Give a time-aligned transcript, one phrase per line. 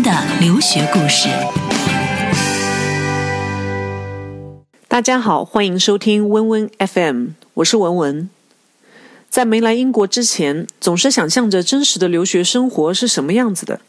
[0.00, 1.28] 的留学故事。
[4.86, 8.30] 大家好，欢迎收听温温 FM，我是文文。
[9.28, 13.80] 在没来英国之前，总是想象着真实的留学生活是什么样子的，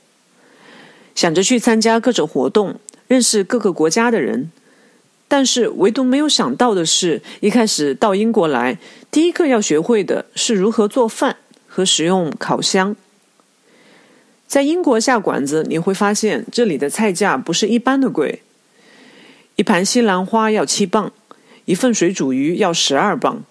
[1.14, 4.52] 想着去参加各种活动，认识各个国家的人。
[5.28, 8.78] 但是唯独没有想到的是，一开始到英国来，
[9.12, 11.36] 第一个要学会的是如何做饭
[11.68, 12.96] 和使用烤箱。
[14.48, 18.42] 在英国下馆子，你会发现这里的菜价不是一般的贵，
[19.56, 21.12] 一盘西兰花要七磅，
[21.66, 23.44] 一份水煮鱼要十二磅。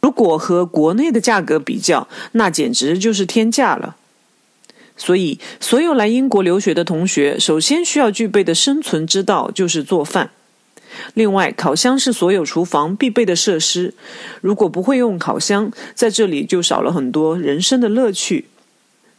[0.00, 3.96] 如果和国内的价格比较，那简直就是天价了。
[4.96, 10.30] 所以，所有来英国留学的同学，首先需要具备的生存之道就是做饭。
[11.14, 13.94] 另外，烤箱是所有厨房必备的设施。
[14.40, 18.46] 如果不会用烤箱，在这里就少了很多人生的乐趣。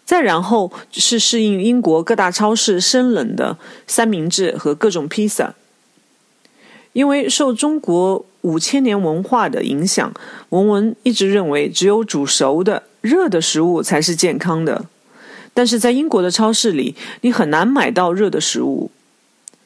[0.05, 5.55] 再然后是适应英国各大超市生冷的三明治和各种披萨，
[6.91, 10.13] 因为受中国五千年文化的影响，
[10.49, 14.85] 文文一直认为只有煮熟的热的食物才是健康的。
[15.53, 18.91] 但是在英国的超市里，你很难买到热的食物，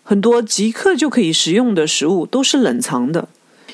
[0.04, 3.28] 很多即刻就可以食用的食物都是冷藏的。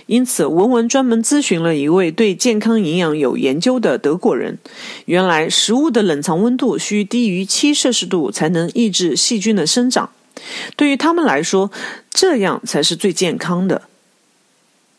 [0.06, 4.58] 因此，文文专门咨询了一位对健康营养有研究的德国人。
[5.06, 10.10] 原来，食物的冷藏温度需低于七摄氏度才能抑制细菌的生长。
[10.76, 11.72] 对于他们来说，
[12.12, 13.84] 这样才是最健康的。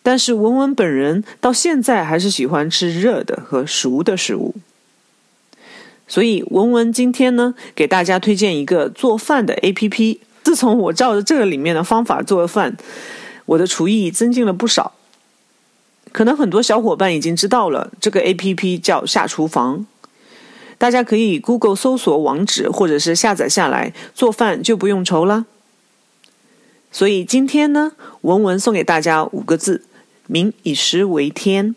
[0.03, 4.55] 但是，文文本人到现在还是喜欢吃热的和熟的食物。
[6.09, 10.19] 所以，文文今天呢，给大家推荐一个做饭的 APP。
[10.43, 12.77] 自从我照着这个里面的方法做饭。
[13.47, 14.93] 我的厨艺增进了不少，
[16.13, 19.87] 可能很多小伙伴已经知道了，这个 A P P 叫下厨房，
[20.79, 25.47] 大家可以 Google 搜索网址，或者是下载下来，做饭就不用愁了。
[26.91, 29.85] 所以今天呢，文文送给大家五个字：
[30.27, 31.75] 民以食为天。